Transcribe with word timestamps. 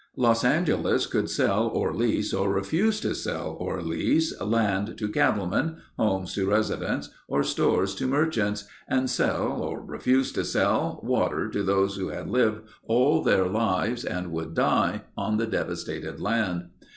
Los 0.17 0.43
Angeles 0.43 1.05
could 1.05 1.29
sell 1.29 1.67
or 1.67 1.93
lease 1.93 2.33
or 2.33 2.51
refuse 2.51 2.99
to 3.01 3.13
sell 3.13 3.55
or 3.59 3.83
lease 3.83 4.33
land 4.41 4.97
to 4.97 5.07
cattlemen, 5.07 5.77
homes 5.95 6.33
to 6.33 6.49
residents 6.49 7.11
or 7.27 7.43
stores 7.43 7.93
to 7.93 8.07
merchants 8.07 8.65
and 8.87 9.11
sell 9.11 9.61
or 9.61 9.79
refuse 9.79 10.31
to 10.31 10.43
sell 10.43 11.01
water 11.03 11.47
to 11.49 11.61
those 11.61 11.97
who 11.97 12.07
had 12.07 12.31
lived 12.31 12.61
all 12.87 13.21
their 13.21 13.45
lives 13.45 14.03
and 14.03 14.31
would 14.31 14.55
die 14.55 15.03
on 15.15 15.37
the 15.37 15.45
devastated 15.45 16.19
land. 16.19 16.71